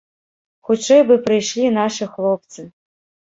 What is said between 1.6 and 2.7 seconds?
нашы хлопцы.